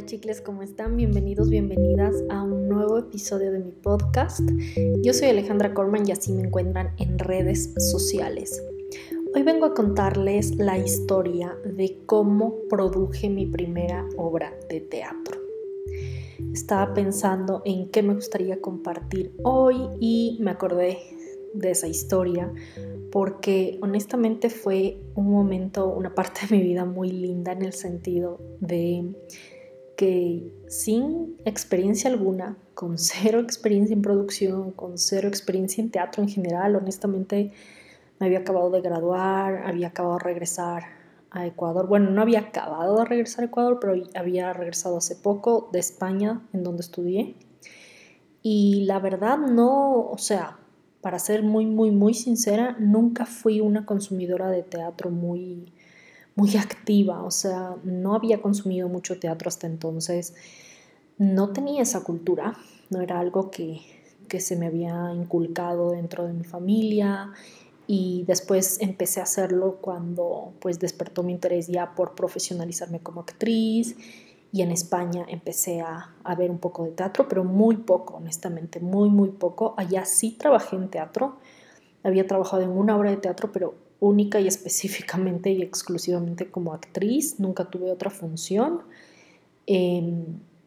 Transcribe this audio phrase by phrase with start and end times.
[0.00, 0.96] Hola chicles, ¿cómo están?
[0.96, 4.40] Bienvenidos, bienvenidas a un nuevo episodio de mi podcast.
[5.02, 8.64] Yo soy Alejandra Corman y así me encuentran en redes sociales.
[9.34, 15.38] Hoy vengo a contarles la historia de cómo produje mi primera obra de teatro.
[16.54, 20.96] Estaba pensando en qué me gustaría compartir hoy y me acordé
[21.52, 22.50] de esa historia
[23.12, 28.40] porque honestamente fue un momento, una parte de mi vida muy linda en el sentido
[28.60, 29.04] de
[30.00, 36.30] que sin experiencia alguna, con cero experiencia en producción, con cero experiencia en teatro en
[36.30, 37.52] general, honestamente
[38.18, 40.84] me había acabado de graduar, había acabado de regresar
[41.30, 41.86] a Ecuador.
[41.86, 46.48] Bueno, no había acabado de regresar a Ecuador, pero había regresado hace poco de España,
[46.54, 47.36] en donde estudié.
[48.40, 50.60] Y la verdad no, o sea,
[51.02, 55.74] para ser muy, muy, muy sincera, nunca fui una consumidora de teatro muy,
[56.36, 60.34] muy activa, o sea, no había consumido mucho teatro hasta entonces,
[61.18, 62.56] no tenía esa cultura,
[62.88, 63.80] no era algo que,
[64.28, 67.32] que se me había inculcado dentro de mi familia.
[67.86, 73.96] Y después empecé a hacerlo cuando pues despertó mi interés ya por profesionalizarme como actriz.
[74.52, 78.80] Y en España empecé a, a, ver un poco de teatro, pero muy poco, honestamente,
[78.80, 79.74] muy, muy poco.
[79.76, 81.36] Allá sí trabajé en teatro,
[82.02, 87.38] había trabajado en una obra de teatro, pero única y específicamente y exclusivamente como actriz,
[87.38, 88.80] nunca tuve otra función.
[89.66, 90.24] Em,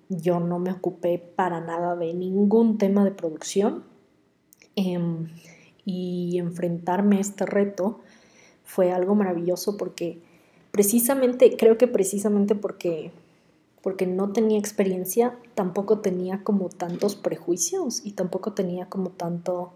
[0.10, 3.84] yo no me ocupé para nada de ningún tema de producción
[4.76, 5.30] em,
[5.86, 8.00] y enfrentarme a este reto
[8.64, 10.20] fue algo maravilloso porque
[10.72, 13.12] precisamente, creo que precisamente porque
[13.84, 19.74] porque no tenía experiencia, tampoco tenía como tantos prejuicios y tampoco tenía como tanto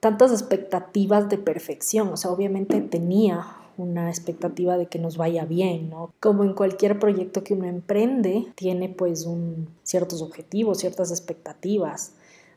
[0.00, 3.46] tantas expectativas de perfección, o sea, obviamente tenía
[3.78, 6.12] una expectativa de que nos vaya bien, ¿no?
[6.20, 12.12] Como en cualquier proyecto que uno emprende, tiene pues un, ciertos objetivos, ciertas expectativas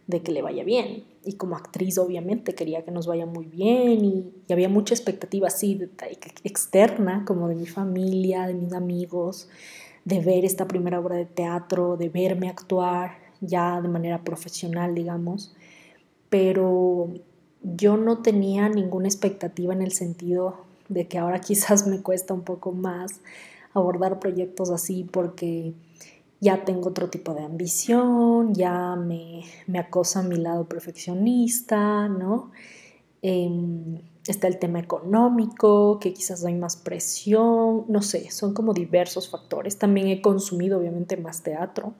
[0.07, 1.03] de que le vaya bien.
[1.23, 5.79] Y como actriz obviamente quería que nos vaya muy bien y, había mucha expectativa así
[6.43, 9.49] externa, como de mi familia, de mis amigos,
[10.05, 15.53] de ver esta primera obra de teatro, de verme actuar ya de manera profesional, digamos,
[16.29, 17.09] pero
[17.61, 22.43] yo no tenía ninguna expectativa en el sentido de que ahora quizás me cuesta un
[22.43, 23.21] poco más
[23.73, 25.73] abordar proyectos así porque
[26.41, 32.51] ya tengo otro tipo de ambición, ya me, me acosa mi lado perfeccionista, ¿no?
[33.21, 39.29] Em, está el tema económico, que quizás hay más presión, no sé, son como diversos
[39.29, 39.77] factores.
[39.77, 41.93] También he consumido obviamente más teatro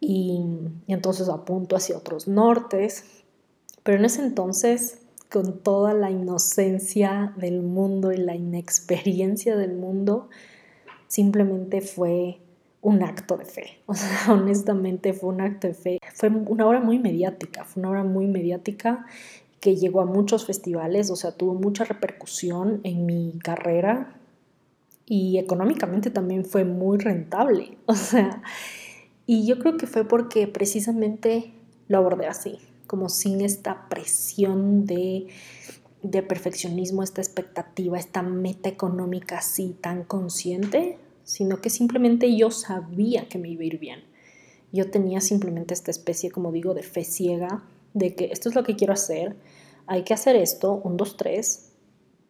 [0.00, 0.40] y,
[0.88, 3.04] entonces apunto hacia otros nortes,
[3.86, 4.98] pero en ese entonces,
[5.30, 10.28] con toda la inocencia del mundo y la inexperiencia del mundo,
[11.06, 12.40] simplemente fue
[12.82, 13.78] un acto de fe.
[13.86, 15.98] O sea, honestamente fue un acto de fe.
[16.14, 19.06] Fue una obra muy mediática, fue una obra muy mediática
[19.60, 24.18] que llegó a muchos festivales, o sea, tuvo mucha repercusión en mi carrera
[25.06, 28.42] y económicamente también fue muy rentable, o sea,
[29.26, 31.52] y yo creo que fue porque precisamente
[31.88, 35.28] lo abordé así, como sin esta presión de,
[36.02, 43.28] de perfeccionismo, esta expectativa, esta meta económica así tan consciente, sino que simplemente yo sabía
[43.28, 44.04] que me iba a ir bien.
[44.72, 47.64] Yo tenía simplemente esta especie, como digo, de fe ciega,
[47.94, 49.36] de que esto es lo que quiero hacer,
[49.86, 51.72] hay que hacer esto, un, dos, tres,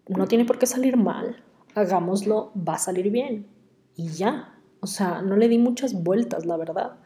[0.08, 1.42] no tiene por qué salir mal,
[1.74, 3.46] hagámoslo, va a salir bien.
[3.96, 6.98] Y ya, o sea, no le di muchas vueltas, la verdad.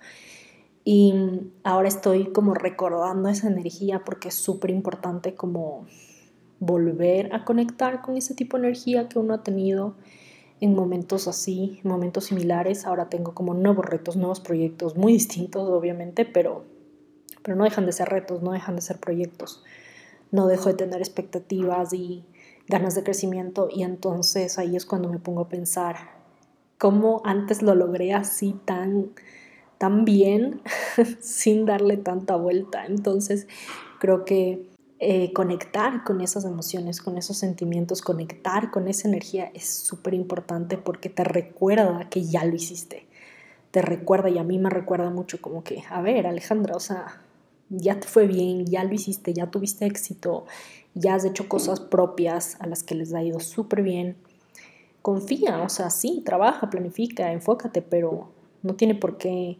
[0.84, 1.14] Y
[1.62, 5.86] ahora estoy como recordando esa energía porque es súper importante como
[6.58, 9.94] volver a conectar con ese tipo de energía que uno ha tenido
[10.60, 12.86] en momentos así, momentos similares.
[12.86, 16.64] Ahora tengo como nuevos retos, nuevos proyectos, muy distintos obviamente, pero,
[17.42, 19.62] pero no dejan de ser retos, no dejan de ser proyectos
[20.30, 22.24] no dejo de tener expectativas y
[22.68, 25.96] ganas de crecimiento y entonces ahí es cuando me pongo a pensar
[26.78, 29.10] cómo antes lo logré así tan
[29.80, 30.60] tan bien
[31.20, 32.84] sin darle tanta vuelta.
[32.84, 33.48] Entonces
[33.98, 34.68] creo que
[34.98, 40.76] eh, conectar con esas emociones, con esos sentimientos, conectar con esa energía es súper importante
[40.76, 43.06] porque te recuerda que ya lo hiciste.
[43.70, 47.22] Te recuerda y a mí me recuerda mucho como que, a ver, Alejandra, o sea,
[47.70, 50.44] ya te fue bien, ya lo hiciste, ya tuviste éxito,
[50.92, 54.18] ya has hecho cosas propias a las que les ha ido súper bien.
[55.00, 58.28] Confía, o sea, sí, trabaja, planifica, enfócate, pero
[58.62, 59.56] no tiene por qué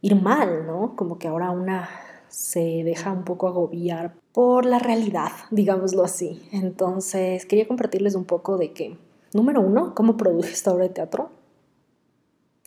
[0.00, 0.94] ir mal, ¿no?
[0.96, 1.88] Como que ahora una
[2.28, 6.42] se deja un poco agobiar por la realidad, digámoslo así.
[6.52, 8.96] Entonces, quería compartirles un poco de que,
[9.32, 11.30] número uno, cómo produje esta obra de teatro,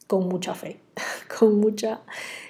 [0.07, 0.79] con mucha fe,
[1.39, 2.01] con mucha,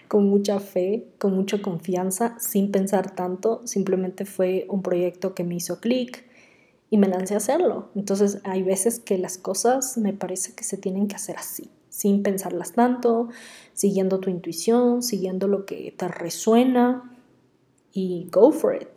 [0.07, 5.56] con mucha fe, con mucha confianza, sin pensar tanto, simplemente fue un proyecto que me
[5.56, 6.25] hizo clic
[6.89, 7.89] y me lancé a hacerlo.
[7.95, 12.23] Entonces hay veces que las cosas me parece que se tienen que hacer así, sin
[12.23, 13.27] pensarlas tanto,
[13.73, 17.17] siguiendo tu intuición, siguiendo lo que te resuena
[17.93, 18.88] y go for it.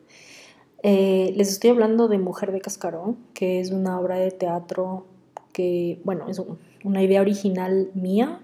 [0.82, 5.06] Eh, les estoy hablando de Mujer de Cascarón, que es una obra de teatro
[5.52, 6.40] que, bueno, es
[6.84, 8.40] una idea original mía,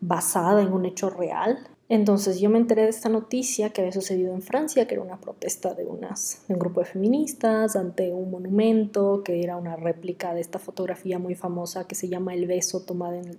[0.00, 1.58] basada en un hecho real.
[1.88, 5.18] Entonces yo me enteré de esta noticia que había sucedido en Francia, que era una
[5.20, 10.34] protesta de, unas, de un grupo de feministas ante un monumento, que era una réplica
[10.34, 13.30] de esta fotografía muy famosa que se llama El beso tomada en,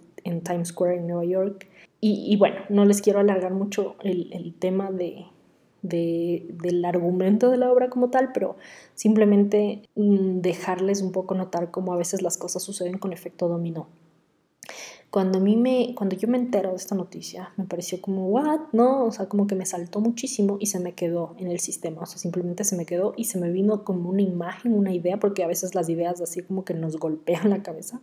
[0.44, 1.68] Times Square en Nueva York.
[2.01, 5.25] Y, bueno, no les quiero alargar mucho el, el tema de,
[5.81, 8.56] de, del argumento de la obra como tal, pero
[8.95, 13.88] simplemente mm, dejarles un poco notar cómo a veces las cosas suceden con efecto dominó.
[15.10, 18.60] Cuando, a me, cuando yo me entero de esta noticia, me pareció como, ¿what?
[18.74, 22.01] No, o sea, como que me saltó muchísimo y se me quedó en el sistema,
[22.01, 25.19] o sea, simplemente se me quedó y se me vino como una imagen, una idea,
[25.19, 28.01] porque a veces las ideas así como que nos golpean la cabeza,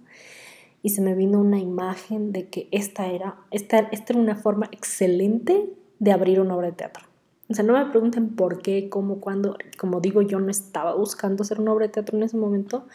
[0.82, 4.68] y se me vino una imagen de que esta era, esta, esta era una forma
[4.72, 7.06] excelente de abrir una obra de teatro.
[7.48, 9.56] O sea, no me pregunten por qué, cómo, cuándo.
[9.78, 12.86] Como digo, yo no estaba buscando hacer una obra de teatro en ese momento,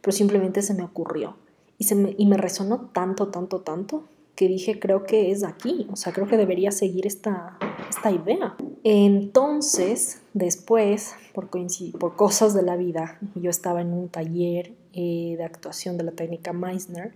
[0.00, 1.36] pero simplemente se me ocurrió.
[1.78, 4.04] Y, se me, y me resonó tanto, tanto, tanto,
[4.34, 5.88] que dije, creo que es aquí.
[5.92, 7.58] O sea, creo que debería seguir esta,
[7.98, 8.56] esta idea.
[8.84, 11.50] Entonces, después, por,
[12.16, 16.52] cosas de la vida, yo estaba en un taller eh, de actuación de la técnica
[16.52, 17.14] Meissner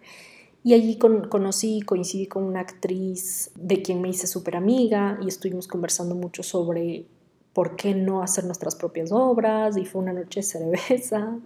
[0.64, 5.28] y allí con, conocí, coincidí con una actriz de quien me hice súper amiga y
[5.28, 7.06] estuvimos conversando mucho sobre
[7.52, 11.38] por qué no hacer nuestras propias obras y fue una noche de cerveza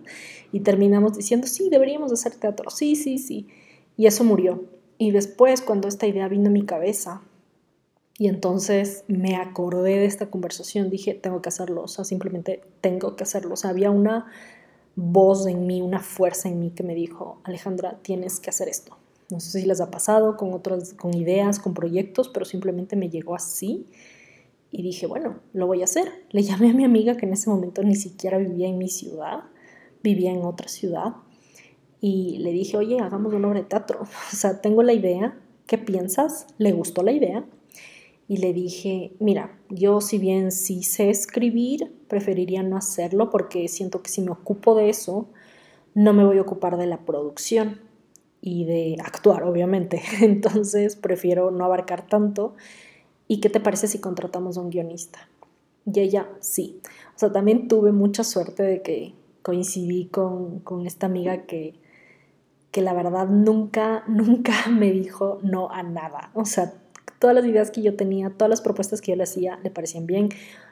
[0.53, 3.49] y terminamos diciendo, sí, deberíamos hacer teatro, sí, sí, sí.
[3.97, 4.65] Y eso murió.
[4.99, 7.23] Y después cuando esta idea vino a mi cabeza
[8.19, 13.15] y entonces me acordé de esta conversación, dije, tengo que hacerlo, o sea, simplemente tengo
[13.15, 13.55] que hacerlo.
[13.55, 14.27] O sea, había una
[14.95, 18.97] voz en mí, una fuerza en mí que me dijo, Alejandra, tienes que hacer esto.
[19.31, 23.11] No sé si les ha pasado con otras, con ideas, con proyectos, pero simplemente me
[23.11, 23.87] llegó así
[24.71, 26.09] y dije, bueno, lo voy a hacer.
[26.31, 29.41] Le llamé a mi amiga que en ese momento ni siquiera vivía en mi ciudad,
[30.03, 31.17] vivía en otra ciudad,
[32.01, 34.01] y le dije, oye, hagamos una obra teatro.
[34.33, 36.47] O sea, tengo la idea, ¿qué piensas?
[36.57, 37.45] ¿Le gustó la idea?
[38.29, 44.03] Y le dije, mira, yo si bien sí sé escribir, preferiría no hacerlo porque siento
[44.03, 45.29] que si me ocupo de eso,
[45.95, 47.81] no me voy a ocupar de la producción
[48.41, 50.03] y de actuar, obviamente.
[50.21, 52.55] Entonces prefiero no abarcar tanto.
[53.29, 55.29] ¿Y qué te parece si contratamos a un guionista?
[55.85, 56.81] Y ella, sí.
[57.15, 61.75] O sea, también tuve mucha suerte de que coincidí con, con esta amiga que,
[62.73, 66.31] que la verdad nunca, nunca me dijo no a nada.
[66.35, 66.75] O sea,
[67.19, 70.07] todas las ideas que yo tenía, todas las propuestas que yo le hacía, le parecían
[70.07, 70.29] bien.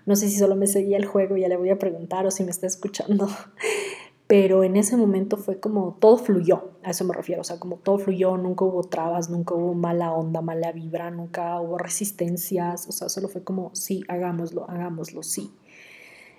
[0.06, 2.44] No sé si solo me seguía el juego, ya le voy a preguntar o si
[2.44, 3.28] me está escuchando
[4.26, 7.76] pero en ese momento fue como todo fluyó, a eso me refiero, o sea, como
[7.76, 12.92] todo fluyó, nunca hubo trabas, nunca hubo mala onda, mala vibra, nunca hubo resistencias, o
[12.92, 15.52] sea, solo fue como, sí, hagámoslo, hagámoslo, sí.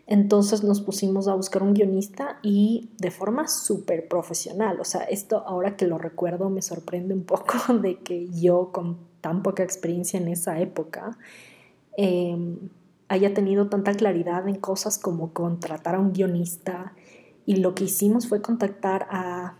[0.07, 5.43] Entonces nos pusimos a buscar un guionista y de forma súper profesional, o sea, esto
[5.45, 10.19] ahora que lo recuerdo me sorprende un poco de que yo con tan poca experiencia
[10.19, 11.17] en esa época,
[11.97, 12.69] em,
[13.07, 16.93] haya tenido tanta claridad en cosas como contratar a un guionista,
[17.47, 19.55] y lo que hicimos fue contactar a,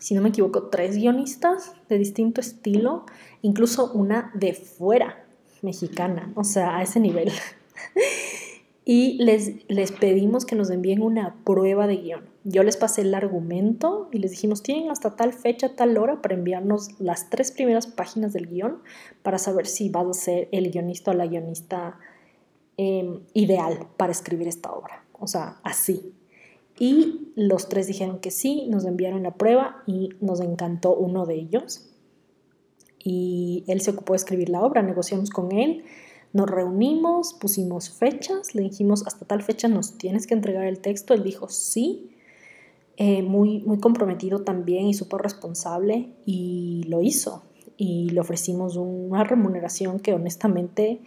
[0.00, 3.06] si no me equivoco, tres guionistas de distinto estilo,
[3.42, 5.24] incluso una de fuera,
[5.62, 7.30] mexicana, o sea, a ese nivel.
[8.92, 12.24] y les, les pedimos que nos envíen una prueba de guion.
[12.42, 16.34] Yo les pasé el argumento y les dijimos, tienen hasta tal fecha, tal hora para
[16.34, 18.82] enviarnos las tres primeras páginas del guion
[19.22, 22.00] para saber si vas a ser el guionista o la guionista
[22.78, 25.04] em, ideal para escribir esta obra.
[25.20, 26.12] O sea, así,
[26.76, 31.36] y los tres dijeron que sí, nos enviaron la prueba y nos encantó uno de
[31.36, 31.92] ellos.
[32.98, 35.84] Y él se ocupó de escribir la obra, negociamos con él,
[36.32, 41.14] nos reunimos, pusimos fechas, le dijimos hasta tal fecha nos tienes que entregar el texto,
[41.14, 42.10] él dijo sí,
[42.96, 47.42] eh, muy, muy comprometido también y súper responsable y lo hizo.
[47.76, 51.00] Y le ofrecimos una remuneración que honestamente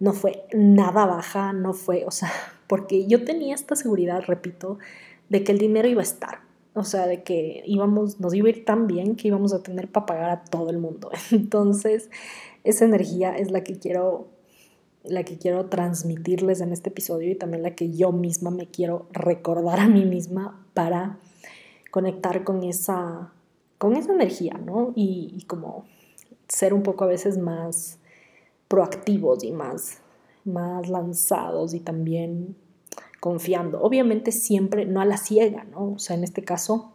[0.00, 2.30] no fue nada baja, no fue, o sea,
[2.66, 4.78] porque yo tenía esta seguridad, repito,
[5.28, 6.40] de que el dinero iba a estar.
[6.74, 9.90] O sea, de que íbamos, nos iba a ir tan bien que íbamos a tener
[9.90, 11.10] para pagar a todo el mundo.
[11.30, 12.10] Entonces,
[12.64, 14.28] esa energía es la que quiero
[15.04, 19.08] la que quiero transmitirles en este episodio y también la que yo misma me quiero
[19.12, 21.18] recordar a mí misma para
[21.90, 23.32] conectar con esa,
[23.78, 24.92] con esa energía, ¿no?
[24.94, 25.84] Y, como
[26.48, 27.98] ser un poco a veces más
[28.68, 29.98] proactivos y más,
[30.44, 32.56] más lanzados y también
[33.20, 33.80] confiando.
[33.82, 35.92] Obviamente siempre no a la ciega, ¿no?
[35.92, 36.92] O sea, en este caso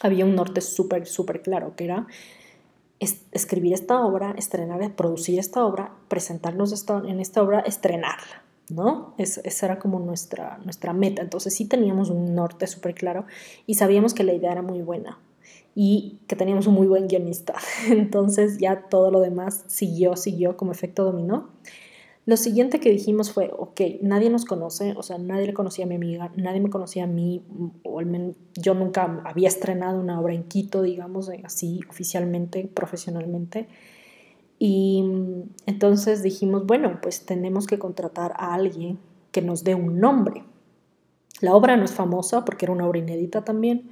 [0.00, 2.06] había un norte súper, súper claro, que era
[3.00, 9.14] escribir esta obra, estrenar, producir esta obra, presentarnos en esta obra, estrenarla, ¿no?
[9.18, 11.22] esa era como nuestra, nuestra meta.
[11.22, 13.26] Entonces sí teníamos un norte súper claro
[13.66, 15.18] y sabíamos que la idea era muy buena
[15.74, 17.54] y que teníamos un muy buen guionista.
[17.90, 21.50] Entonces ya todo lo demás siguió, siguió como efecto dominó.
[22.26, 25.88] Lo siguiente que dijimos fue, ok, nadie nos conoce, o sea, nadie le conocía a
[25.88, 27.44] mi amiga, nadie me conocía a mí,
[27.82, 33.68] o al menos yo nunca había estrenado una obra en Quito, digamos, así oficialmente, profesionalmente.
[34.58, 35.04] Y
[35.66, 38.98] entonces dijimos, bueno, pues tenemos que contratar a alguien
[39.30, 40.44] que nos dé un nombre.
[41.42, 43.90] La obra no es famosa porque era una obra inédita también,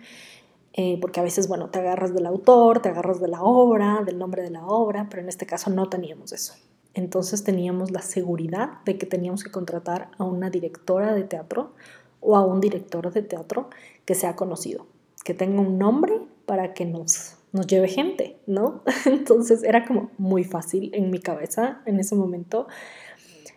[0.72, 4.18] eh, porque a veces, bueno, te agarras del autor, te agarras de la obra, del
[4.18, 6.54] nombre de la obra, pero en este caso no teníamos eso.
[6.94, 11.72] Entonces teníamos la seguridad de que teníamos que contratar a una directora de teatro
[12.20, 13.70] o a un director de teatro
[14.04, 14.86] que sea conocido,
[15.24, 18.82] que tenga un nombre para que nos, nos lleve gente, ¿no?
[19.06, 22.66] Entonces era como muy fácil en mi cabeza en ese momento.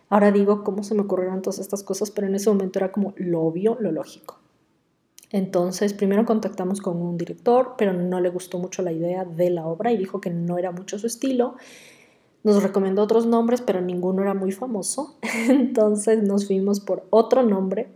[0.08, 3.12] Ahora digo cómo se me ocurrieron todas estas cosas, pero en ese momento era como
[3.16, 4.38] lo obvio, lo lógico.
[5.30, 9.66] Entonces, primero contactamos con un director, pero no le gustó mucho la idea de la
[9.66, 11.56] obra y dijo que no era mucho su estilo
[12.46, 15.18] nos recomendó otros nombres, pero ninguno era muy famoso.
[15.48, 17.88] Entonces nos fuimos por otro nombre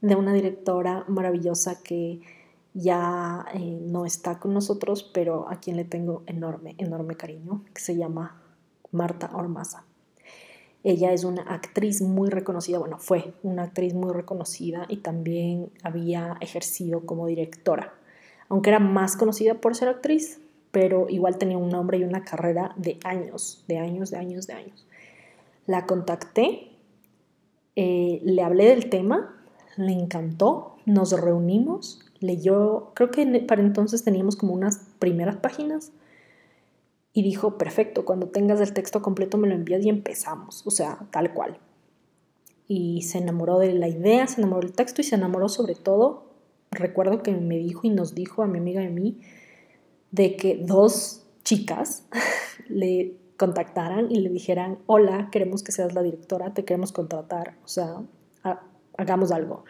[0.00, 2.20] de una directora maravillosa que
[2.74, 7.80] ya eh, no está con nosotros, pero a quien le tengo enorme, enorme cariño, que
[7.80, 8.42] se llama
[8.90, 9.84] Marta Ormaza.
[10.82, 16.36] Ella es una actriz muy reconocida, bueno, fue una actriz muy reconocida y también había
[16.40, 17.94] ejercido como directora,
[18.48, 20.40] aunque era más conocida por ser actriz,
[20.76, 24.52] pero igual tenía un nombre y una carrera de años, de años, de años, de
[24.52, 24.86] años.
[25.64, 26.68] La contacté,
[27.76, 29.42] eh, le hablé del tema,
[29.78, 35.92] le encantó, nos reunimos, leyó, creo que para entonces teníamos como unas primeras páginas
[37.14, 41.06] y dijo, perfecto, cuando tengas el texto completo me lo envías y empezamos, o sea,
[41.10, 41.56] tal cual.
[42.68, 46.26] Y se enamoró de la idea, se enamoró del texto y se enamoró sobre todo,
[46.70, 49.22] recuerdo que me dijo y nos dijo a mi amiga y a mí,
[50.16, 52.04] de que dos chicas
[52.68, 57.68] le contactaran y le dijeran, hola, queremos que seas la directora, te queremos contratar, o
[57.68, 58.02] sea,
[58.96, 59.64] hagamos algo.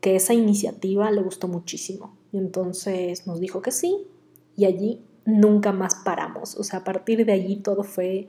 [0.00, 2.16] Que esa iniciativa le gustó muchísimo.
[2.32, 4.06] Y entonces nos dijo que sí
[4.54, 6.56] y allí nunca más paramos.
[6.56, 8.28] O sea, a partir de allí todo fue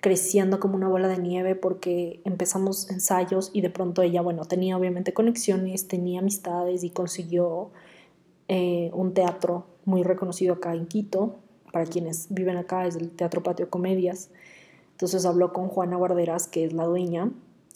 [0.00, 4.76] creciendo como una bola de nieve porque empezamos ensayos y de pronto ella, bueno, tenía
[4.76, 7.70] obviamente conexiones, tenía amistades y consiguió
[8.48, 11.36] eh, un teatro muy reconocido acá en Quito,
[11.72, 14.30] para quienes viven acá es el Teatro Patio Comedias.
[14.92, 17.30] Entonces habló con Juana Guarderas, que es la dueña,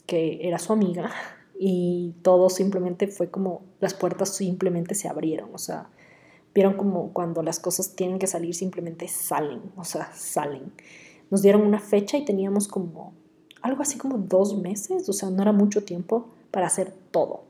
[0.07, 1.11] que era su amiga,
[1.59, 5.89] y todo simplemente fue como las puertas simplemente se abrieron, o sea,
[6.55, 10.73] vieron como cuando las cosas tienen que salir simplemente salen, o sea, salen.
[11.31, 13.15] Nos dieron una fecha y teníamos como
[13.63, 17.45] algo así como dos meses, o sea, no era mucho tiempo para hacer todo.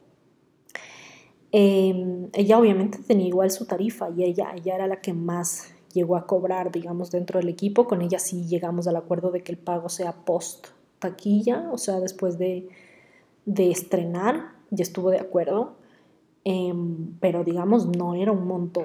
[1.57, 6.17] Em, ella obviamente tenía igual su tarifa y ella, ella era la que más llegó
[6.17, 7.87] a cobrar, digamos, dentro del equipo.
[7.87, 10.67] Con ella sí llegamos al acuerdo de que el pago sea post
[10.99, 12.69] taquilla, o sea, después de,
[13.47, 15.77] de estrenar, ya estuvo de acuerdo.
[16.43, 18.85] Em, pero digamos, no era un monto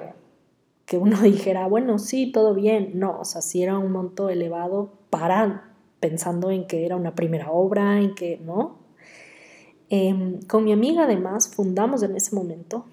[0.86, 2.92] que uno dijera, bueno, sí, todo bien.
[2.94, 7.50] No, o sea, sí era un monto elevado para pensando en que era una primera
[7.50, 8.78] obra, en que, ¿no?
[9.90, 12.86] Em, con mi amiga además fundamos en ese momento,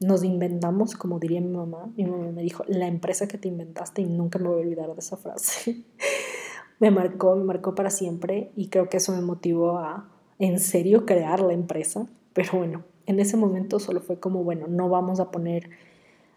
[0.00, 4.02] nos inventamos, como diría mi mamá, mi mamá me dijo, la empresa que te inventaste
[4.02, 5.84] y nunca me voy a olvidar de esa frase.
[6.80, 10.08] me marcó, me marcó para siempre y creo que eso me motivó a
[10.40, 12.08] en serio crear la empresa.
[12.32, 15.70] Pero bueno, en ese momento solo fue como, bueno, no vamos a poner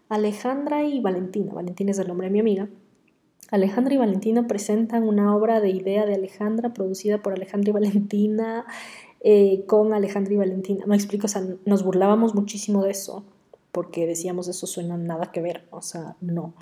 [0.08, 1.52] Alejandra y Valentina.
[1.52, 2.68] Valentina es el nombre de mi amiga.
[3.50, 8.66] Alejandra y Valentina presentan una obra de idea de Alejandra producida por Alejandra y Valentina
[9.20, 10.86] eh, con Alejandra y Valentina.
[10.86, 13.24] Me explico, o sea, nos burlábamos muchísimo de eso,
[13.72, 16.54] porque decíamos eso suena nada que ver, o sea, no.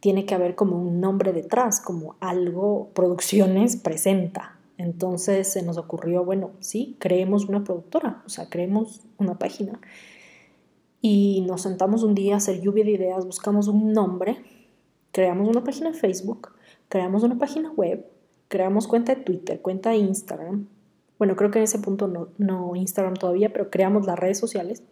[0.00, 4.56] Tiene que haber como un nombre detrás, como algo Producciones presenta.
[4.78, 9.78] Entonces se nos ocurrió, bueno, sí, creemos una productora, o sea, creemos una página.
[11.02, 14.38] Y nos sentamos un día a hacer lluvia de ideas, buscamos un nombre,
[15.12, 16.52] creamos una página de Facebook,
[16.88, 18.06] creamos una página web,
[18.48, 20.66] creamos cuenta de Twitter, cuenta de Instagram,
[21.20, 24.82] bueno, creo que en ese punto no, no Instagram todavía, pero creamos las redes sociales,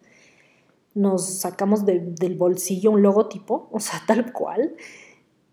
[0.93, 4.75] nos sacamos del bolsillo un logotipo, o sea, tal cual,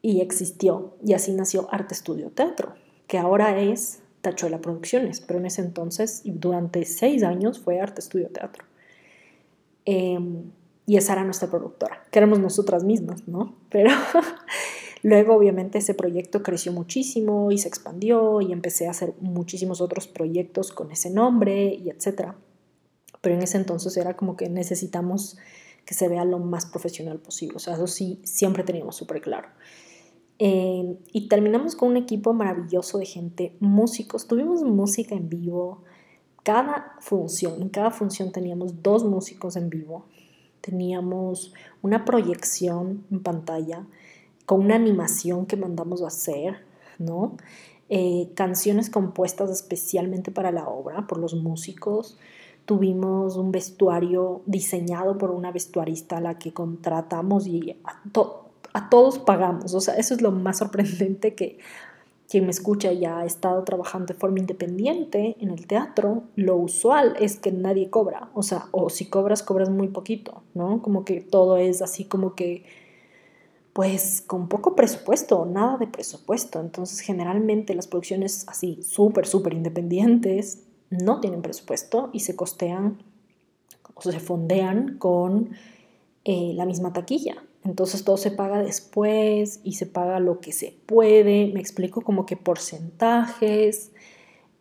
[0.02, 0.94] y existió.
[1.02, 2.74] Y así nació Arte Estudio Teatro,
[3.06, 8.28] que ahora es Tachuela Producciones, pero en ese entonces, durante seis años, fue Arte Estudio
[8.28, 8.66] Teatro.
[9.86, 10.50] Em,
[10.84, 13.56] y esa era nuestra productora, que éramos nosotras mismas, ¿no?
[13.70, 13.90] Pero
[15.02, 20.06] luego obviamente ese proyecto creció muchísimo y se expandió y empecé a hacer muchísimos otros
[20.08, 22.36] proyectos con ese nombre y etcétera.
[23.20, 25.36] Pero en ese entonces era como que necesitamos
[25.84, 29.48] que se vea lo más profesional posible, o sea, eso sí, siempre teníamos súper claro.
[30.38, 35.84] Em, y terminamos con un equipo maravilloso de gente, músicos, tuvimos música en vivo,
[36.42, 40.06] cada función, en cada función teníamos dos músicos en vivo,
[40.60, 43.86] teníamos una proyección en pantalla
[44.46, 46.56] con una animación que mandamos a hacer,
[46.98, 47.36] ¿no?
[47.88, 52.16] Eh, canciones compuestas especialmente para la obra por los músicos.
[52.64, 58.02] Tuvimos un vestuario diseñado por una vestuarista a la que contratamos y a,
[58.72, 59.74] a todos pagamos.
[59.74, 61.58] O sea, eso es lo más sorprendente que
[62.28, 67.14] quien me escucha ya ha estado trabajando de forma independiente en el teatro, lo usual
[67.20, 70.82] es que nadie cobra, o sea, o si cobras, cobras muy poquito, ¿no?
[70.82, 72.64] Como que todo es así como que,
[73.76, 76.60] pues, con poco presupuesto, nada de presupuesto.
[76.60, 83.02] Entonces, generalmente las producciones así, súper, súper independientes, no tienen presupuesto y se costean
[83.92, 85.50] o se fondean con
[86.24, 87.44] eh, la misma taquilla.
[87.64, 91.48] Entonces todo se paga después y se paga lo que se puede.
[91.52, 93.92] Me explico como que porcentajes,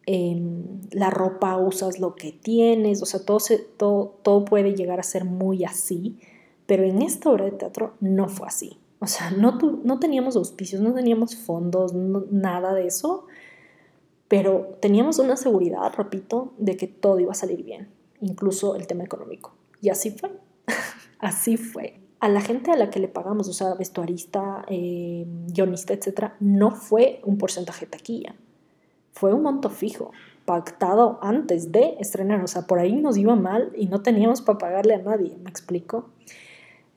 [0.08, 3.38] em, la ropa usas lo que tienes, o sea, todo,
[3.78, 6.20] todo, todo puede llegar a ser muy así,
[6.66, 8.78] pero en esta obra de teatro no fue así.
[9.00, 13.28] O sea, no, no teníamos auspicios, no teníamos fondos, nada de eso,
[14.28, 17.90] pero teníamos una seguridad, repito, de que todo iba a salir bien,
[18.22, 19.54] incluso el tema económico.
[19.82, 20.32] Y así fue,
[21.20, 25.94] así fue a la gente a la que le pagamos, o sea, vestuarista, eh, guionista,
[25.94, 28.36] etcétera, no fue un porcentaje taquilla,
[29.12, 30.12] fue un monto fijo,
[30.46, 34.58] pactado antes de estrenar, o sea, por ahí nos iba mal y no teníamos para
[34.58, 36.10] pagarle a nadie, ¿me explico?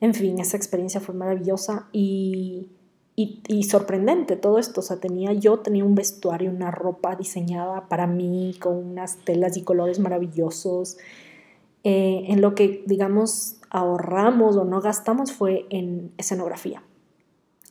[0.01, 2.69] En fin, esa experiencia fue maravillosa y,
[3.15, 8.07] y, sorprendente todo esto, o sea, tenía, yo tenía un vestuario, una ropa diseñada para
[8.07, 10.97] mí con unas telas y colores maravillosos,
[11.83, 16.81] eh, en lo que, digamos, ahorramos o no gastamos fue en escenografía.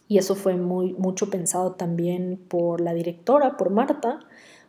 [0.07, 4.21] Y eso fue muy, mucho pensado también por la directora, por Marta,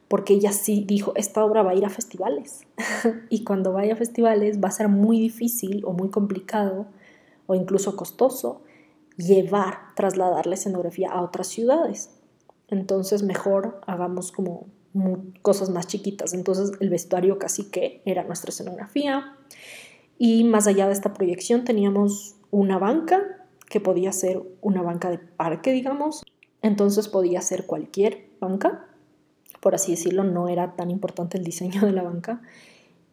[0.07, 2.61] porque ella sí dijo, esta obra va a ir a festivales.
[3.29, 6.87] y cuando vaya a festivales va a ser muy difícil o muy complicado
[7.49, 8.61] o incluso costoso
[9.17, 12.11] llevar, trasladar la escenografía a otras ciudades.
[12.67, 14.67] Entonces mejor hagamos como
[15.41, 16.35] cosas más chiquitas.
[16.35, 19.35] Entonces el vestuario casi que era nuestra escenografía
[20.19, 23.19] y más allá de esta proyección teníamos una banca
[23.67, 26.23] que podía ser una banca de parque, digamos.
[26.61, 28.85] Entonces podía ser cualquier banca,
[29.59, 32.43] por así decirlo, no era tan importante el diseño de la banca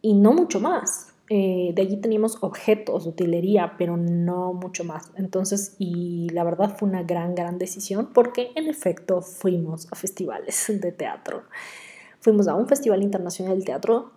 [0.03, 1.15] y no mucho más.
[1.29, 5.11] Eh, de allí teníamos objetos, utilería, pero no mucho más.
[5.15, 10.65] Entonces, y la verdad fue una gran, gran decisión porque en efecto fuimos a festivales
[10.67, 11.43] de teatro.
[12.19, 14.11] Fuimos a un festival internacional de teatro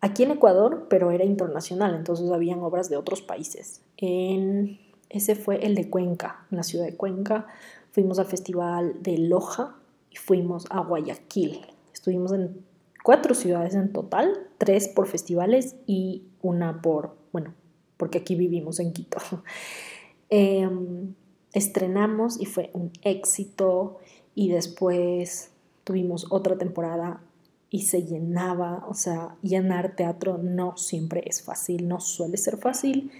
[0.00, 3.82] aquí en Ecuador, pero era internacional, entonces habían obras de otros países.
[3.96, 7.46] En, ese fue el de Cuenca, en la ciudad de Cuenca.
[7.92, 9.76] Fuimos al festival de Loja
[10.10, 11.66] y fuimos a Guayaquil.
[11.92, 12.62] Estuvimos en
[13.06, 17.54] cuatro ciudades en total, tres por festivales y una por, bueno,
[17.96, 19.18] porque aquí vivimos en Quito.
[20.28, 21.14] Em,
[21.52, 23.98] estrenamos y fue un éxito
[24.34, 25.52] y después
[25.84, 27.20] tuvimos otra temporada
[27.70, 33.12] y se llenaba, o sea, llenar teatro no siempre es fácil, no suele ser fácil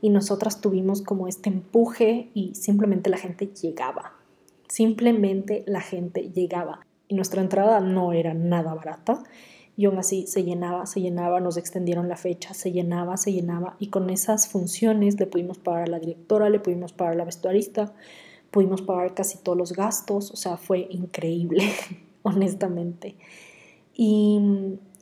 [0.00, 4.14] y nosotras tuvimos como este empuje y simplemente la gente llegaba,
[4.66, 9.22] simplemente la gente llegaba y nuestra entrada no era nada barata
[9.76, 13.76] y aún así se llenaba, se llenaba, nos extendieron la fecha, se llenaba, se llenaba
[13.78, 17.24] y con esas funciones le pudimos pagar a la directora, le pudimos pagar a la
[17.24, 17.92] vestuarista,
[18.50, 21.64] pudimos pagar casi todos los gastos, o sea, fue increíble,
[22.22, 23.16] honestamente.
[23.94, 24.40] Y,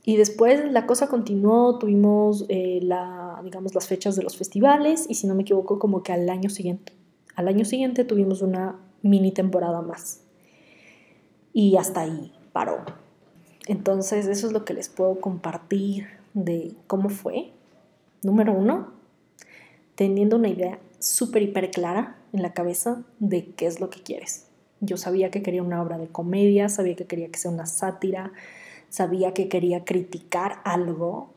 [0.05, 5.25] después la cosa continuó, tuvimos eh, la, digamos, las fechas de los festivales y si
[5.25, 6.93] no me equivoco como que al año siguiente,
[7.35, 10.24] al año siguiente tuvimos una mini temporada más.
[11.55, 12.83] Y hasta ahí paró.
[13.65, 17.53] Entonces eso es lo que les puedo compartir de cómo fue.
[18.23, 18.91] Número uno,
[19.95, 24.47] teniendo una idea súper, hiper clara en la cabeza de qué es lo que quieres.
[24.81, 28.33] Yo sabía que quería una obra de comedia, sabía que quería que sea una sátira,
[28.89, 31.29] sabía que quería criticar algo,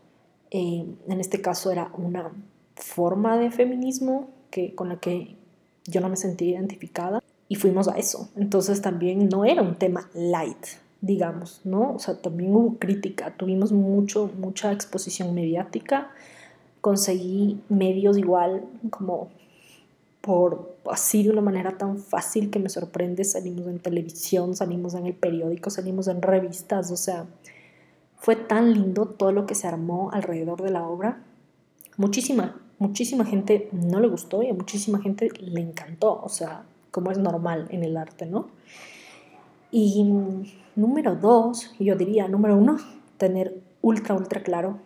[0.50, 2.32] eh, en este caso era una
[2.74, 5.36] forma de feminismo que, con la que
[5.86, 7.22] yo no me sentía identificada.
[7.48, 8.28] Y fuimos a eso.
[8.36, 10.66] Entonces también no era un tema light,
[11.00, 11.94] digamos, ¿no?
[11.94, 16.10] O sea, también hubo crítica, tuvimos mucho, mucha exposición mediática,
[16.80, 19.28] conseguí medios igual como
[20.20, 25.06] por así de una manera tan fácil que me sorprende, salimos en televisión, salimos en
[25.06, 27.26] el periódico, salimos en revistas, o sea,
[28.16, 31.22] fue tan lindo todo lo que se armó alrededor de la obra.
[31.96, 36.64] Muchísima, muchísima gente no le gustó y a muchísima gente le encantó, o sea,
[36.98, 38.48] como es normal en el arte, ¿no?
[39.70, 40.04] Y
[40.74, 42.76] número dos, yo diría, número uno,
[43.18, 44.80] tener ultra, ultra claro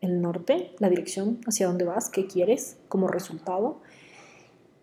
[0.00, 3.82] el norte, la dirección hacia dónde vas, qué quieres como resultado.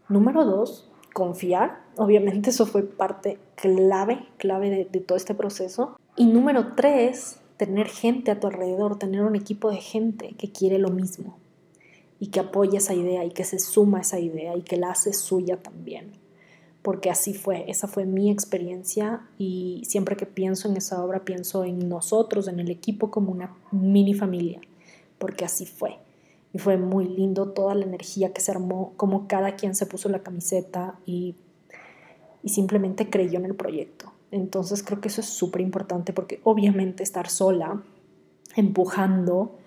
[0.07, 1.81] Número dos, confiar.
[1.95, 5.97] Obviamente eso fue parte clave, clave de, de todo este proceso.
[6.15, 10.77] Y número tres, tener gente a tu alrededor, tener un equipo de gente que quiere
[10.77, 11.39] lo mismo
[12.19, 14.91] y que apoya esa idea y que se suma a esa idea y que la
[14.91, 16.26] hace suya también.
[16.81, 21.65] Porque así fue, esa fue mi experiencia y siempre que pienso en esa obra pienso
[21.65, 24.61] en nosotros, en el equipo como una mini familia,
[25.17, 25.97] porque así fue.
[26.53, 30.07] Y fue muy lindo toda la energía que se armó, como cada quien se puso
[30.07, 31.35] la camiseta y,
[32.41, 34.13] y simplemente creyó en el proyecto.
[34.31, 37.81] Entonces creo que eso es súper importante porque obviamente estar sola,
[38.55, 39.57] empujando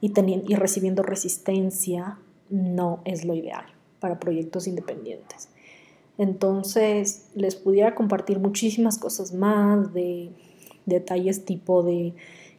[0.00, 0.12] y,
[0.48, 2.18] y recibiendo resistencia
[2.48, 3.64] no es lo ideal
[4.00, 5.48] para proyectos independientes.
[6.18, 10.30] Entonces les pudiera compartir muchísimas cosas más de
[10.86, 12.14] detalles tipo de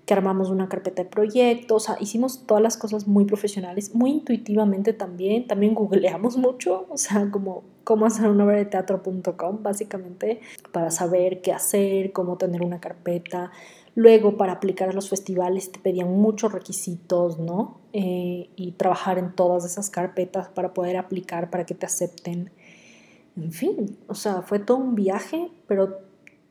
[0.06, 4.12] que armamos una carpeta de proyectos, o sea, hicimos todas las cosas muy profesionales, muy
[4.12, 10.42] intuitivamente también, también googleamos mucho, o sea, como cómo hacer una obra de teatro.com, básicamente,
[10.72, 13.52] para saber qué hacer, cómo tener una carpeta.
[13.94, 17.82] Luego, para aplicar a los festivales, te pedían muchos requisitos, ¿no?
[17.94, 22.52] Eh, y trabajar en todas esas carpetas para poder aplicar, para que te acepten.
[23.36, 26.00] En fin, o sea, fue todo un viaje, pero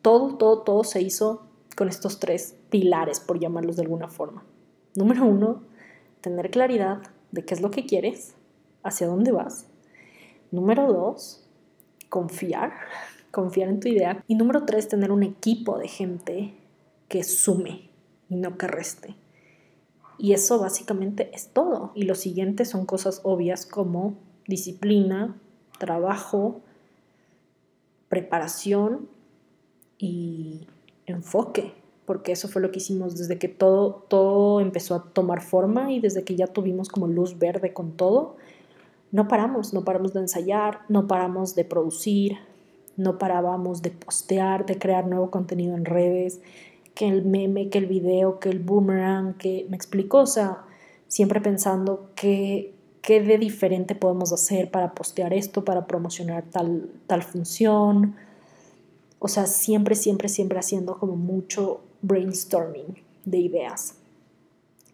[0.02, 4.44] todo, todo, todo se hizo con estos tres pilares, por llamarlos de alguna forma.
[4.94, 5.62] Número uno,
[6.20, 8.34] tener claridad de qué es lo que quieres,
[8.82, 9.66] hacia dónde vas.
[10.50, 11.46] Número dos,
[12.08, 12.72] confiar,
[13.30, 14.24] confiar en tu idea.
[14.26, 16.54] Y número tres, tener un equipo de gente
[17.08, 17.90] que sume
[18.28, 19.16] y no que reste.
[20.18, 21.92] Y eso básicamente es todo.
[21.94, 24.14] Y lo siguiente son cosas obvias como
[24.46, 25.40] disciplina,
[25.78, 26.62] trabajo,
[28.10, 29.08] preparación
[29.96, 30.66] y
[31.06, 31.72] enfoque,
[32.04, 36.00] porque eso fue lo que hicimos desde que todo, todo empezó a tomar forma y
[36.00, 38.36] desde que ya tuvimos como luz verde con todo,
[39.12, 42.38] no paramos, no paramos de ensayar, no paramos de producir,
[42.96, 46.40] no parábamos de postear, de crear nuevo contenido en redes,
[46.94, 50.64] que el meme, que el video, que el boomerang, que me explicó, o sea,
[51.06, 57.22] siempre pensando que qué de diferente podemos hacer para postear esto, para promocionar tal, tal
[57.22, 58.16] función,
[59.18, 63.96] o sea, siempre, siempre, siempre haciendo como mucho brainstorming de ideas.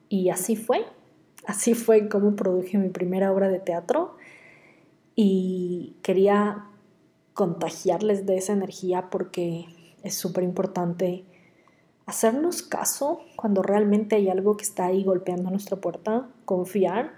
[0.09, 0.85] Y así fue.
[1.47, 4.17] Así fue como produje mi primera obra de teatro.
[5.15, 6.67] Y quería
[7.35, 9.67] contagiarles de esa energía porque
[10.03, 11.25] es súper importante
[12.07, 17.13] hacernos caso cuando realmente hay algo que está ahí golpeando nuestra puerta, confiar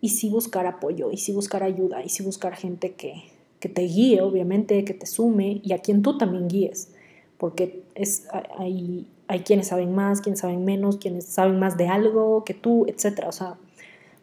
[0.00, 3.24] y sí buscar apoyo, y sí buscar ayuda, y sí buscar gente que,
[3.58, 6.92] que te guíe, obviamente, que te sume y a quien tú también guíes,
[7.38, 8.26] porque es,
[8.58, 12.86] hay, hay quienes saben más, quienes saben menos, quienes saben más de algo que tú,
[12.86, 13.24] etc.
[13.28, 13.58] O sea,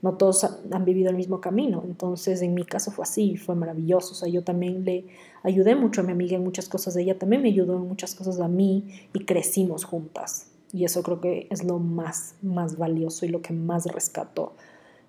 [0.01, 1.83] no todos han vivido el mismo camino.
[1.85, 4.11] Entonces, en mi caso fue así, fue maravilloso.
[4.11, 5.05] O sea, yo también le
[5.43, 8.39] ayudé mucho a mi amiga en muchas cosas, ella también me ayudó en muchas cosas
[8.39, 10.51] a mí y crecimos juntas.
[10.73, 14.53] Y eso creo que es lo más, más valioso y lo que más rescato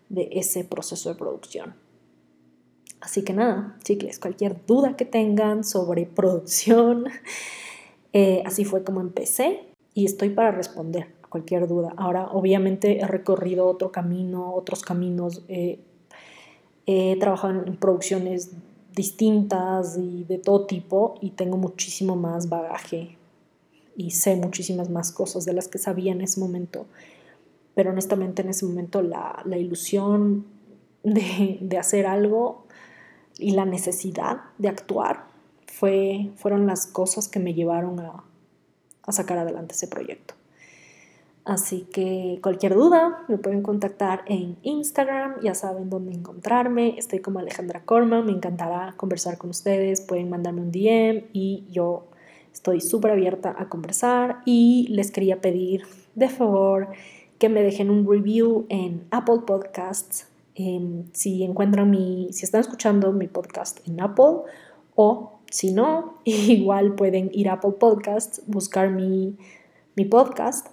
[0.09, 1.75] de ese proceso de producción.
[3.01, 7.07] Así que nada, chicles, cualquier duda que tengan sobre producción,
[8.13, 9.61] eh, así fue como empecé
[9.95, 11.93] y estoy para responder cualquier duda.
[11.97, 15.79] Ahora, obviamente, he recorrido otro camino, otros caminos, eh,
[16.87, 18.51] he trabajado en producciones
[18.95, 23.17] distintas y de todo tipo y tengo muchísimo más bagaje
[23.97, 26.87] y sé muchísimas más cosas de las que sabía en ese momento.
[27.79, 30.47] Pero honestamente en ese momento la, ilusión
[31.05, 32.65] de, hacer algo
[33.39, 35.27] y la necesidad de actuar
[35.69, 38.25] fue, fueron las cosas que me llevaron a,
[39.05, 40.35] a sacar adelante ese proyecto.
[41.45, 47.39] Así que cualquier duda me pueden contactar en Instagram, ya saben dónde encontrarme, estoy como
[47.39, 52.09] Alejandra Corma, me encantará conversar con ustedes, pueden mandarme un DM y yo
[52.53, 55.85] estoy súper abierta a conversar y les quería pedir
[56.17, 56.89] de favor
[57.39, 60.27] que me dejen un review en Apple Podcasts
[60.61, 64.43] Em, si encuentran mi, si están escuchando mi podcast en Apple
[64.97, 69.37] o Si no, igual pueden ir a Apple Podcasts, buscar mi,
[69.95, 70.67] mi podcast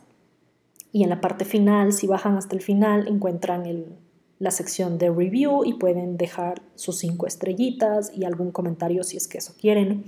[0.91, 3.85] y en la parte final, si bajan hasta el final, encuentran el,
[4.39, 9.27] la sección de review y pueden dejar sus cinco estrellitas y algún comentario si es
[9.27, 10.05] que eso quieren.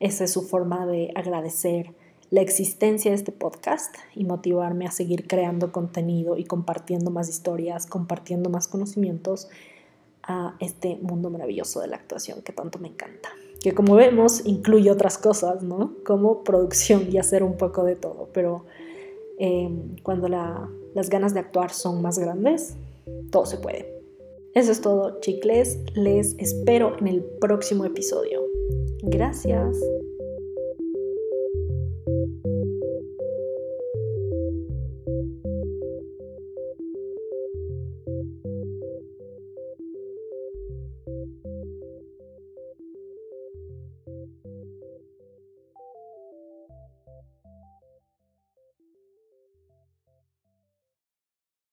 [0.00, 1.94] Esa es su forma de agradecer
[2.30, 7.86] la existencia de este podcast y motivarme a seguir creando contenido y compartiendo más historias,
[7.86, 9.48] compartiendo más conocimientos
[10.22, 13.30] a este mundo maravilloso de la actuación que tanto me encanta.
[13.62, 15.94] Que como vemos incluye otras cosas, ¿no?
[16.04, 18.66] Como producción y hacer un poco de todo, pero
[19.38, 22.76] em, cuando las ganas de actuar son más grandes,
[23.30, 23.98] todo se puede.
[24.54, 25.78] Eso es todo, chicles.
[25.94, 28.42] Les espero en el próximo episodio.
[29.02, 29.78] Gracias.